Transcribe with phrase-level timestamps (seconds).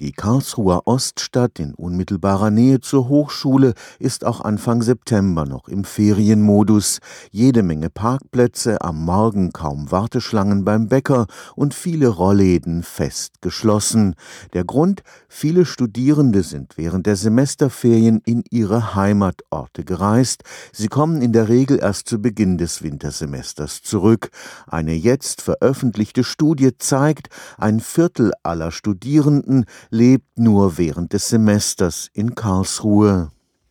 [0.00, 7.00] Die Karlsruher Oststadt in unmittelbarer Nähe zur Hochschule ist auch Anfang September noch im Ferienmodus.
[7.32, 11.26] Jede Menge Parkplätze, am Morgen kaum Warteschlangen beim Bäcker
[11.56, 14.14] und viele Rollläden fest geschlossen.
[14.52, 15.02] Der Grund?
[15.28, 20.44] Viele Studierende sind während der Semesterferien in ihre Heimatorte gereist.
[20.72, 24.30] Sie kommen in der Regel erst zu Beginn des Wintersemesters zurück.
[24.68, 32.34] Eine jetzt veröffentlichte Studie zeigt, ein Viertel aller Studierenden lebt nur während des Semesters in
[32.34, 33.30] Karlsruhe.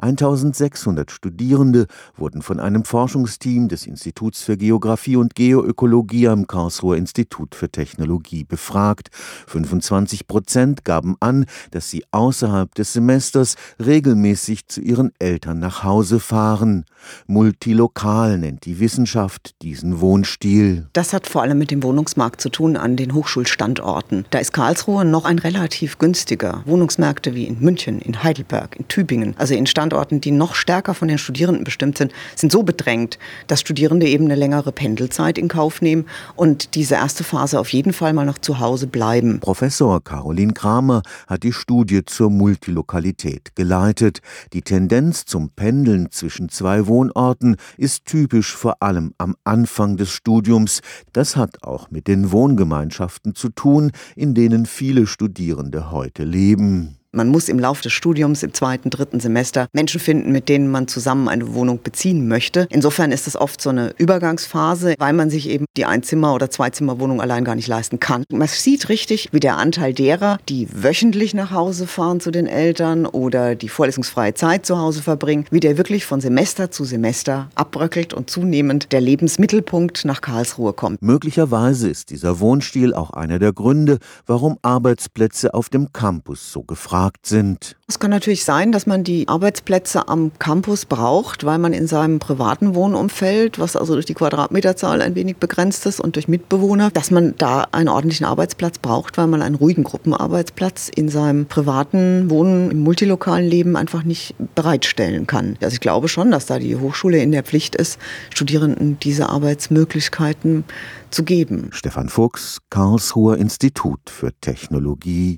[0.00, 7.56] 1600 Studierende wurden von einem Forschungsteam des Instituts für Geographie und Geoökologie am Karlsruher Institut
[7.56, 9.08] für Technologie befragt.
[9.48, 16.20] 25 Prozent gaben an, dass sie außerhalb des Semesters regelmäßig zu ihren Eltern nach Hause
[16.20, 16.84] fahren.
[17.26, 20.86] Multilokal nennt die Wissenschaft diesen Wohnstil.
[20.92, 24.26] Das hat vor allem mit dem Wohnungsmarkt zu tun an den Hochschulstandorten.
[24.30, 26.62] Da ist Karlsruhe noch ein relativ günstiger.
[26.66, 30.92] Wohnungsmärkte wie in München, in Heidelberg, in Tübingen, also in Standorten Standorten, die noch stärker
[30.92, 35.48] von den Studierenden bestimmt sind, sind so bedrängt, dass Studierende eben eine längere Pendelzeit in
[35.48, 36.04] Kauf nehmen
[36.36, 39.40] und diese erste Phase auf jeden Fall mal noch zu Hause bleiben.
[39.40, 44.18] Professor Caroline Kramer hat die Studie zur Multilokalität geleitet.
[44.52, 50.82] Die Tendenz zum Pendeln zwischen zwei Wohnorten ist typisch vor allem am Anfang des Studiums.
[51.14, 56.97] Das hat auch mit den Wohngemeinschaften zu tun, in denen viele Studierende heute leben.
[57.12, 60.88] Man muss im Laufe des Studiums im zweiten, dritten Semester Menschen finden, mit denen man
[60.88, 62.68] zusammen eine Wohnung beziehen möchte.
[62.70, 67.22] Insofern ist das oft so eine Übergangsphase, weil man sich eben die Einzimmer- oder Zweizimmerwohnung
[67.22, 68.24] allein gar nicht leisten kann.
[68.30, 73.06] Man sieht richtig, wie der Anteil derer, die wöchentlich nach Hause fahren zu den Eltern
[73.06, 78.12] oder die vorlesungsfreie Zeit zu Hause verbringen, wie der wirklich von Semester zu Semester abbröckelt
[78.12, 81.00] und zunehmend der Lebensmittelpunkt nach Karlsruhe kommt.
[81.00, 86.97] Möglicherweise ist dieser Wohnstil auch einer der Gründe, warum Arbeitsplätze auf dem Campus so gefragt
[86.98, 87.76] gefragt sind.
[87.86, 92.18] Es kann natürlich sein, dass man die Arbeitsplätze am Campus braucht, weil man in seinem
[92.18, 97.10] privaten Wohnumfeld, was also durch die Quadratmeterzahl ein wenig begrenzt ist und durch Mitbewohner, dass
[97.10, 102.70] man da einen ordentlichen Arbeitsplatz braucht, weil man einen ruhigen Gruppenarbeitsplatz in seinem privaten Wohnen,
[102.70, 105.56] im multilokalen Leben einfach nicht bereitstellen kann.
[105.62, 107.98] Also ich glaube schon, dass da die Hochschule in der Pflicht ist,
[108.34, 110.64] Studierenden diese Arbeitsmöglichkeiten
[111.10, 111.70] zu geben.
[111.72, 115.36] Stefan Fuchs, Karlsruher Institut für Technologie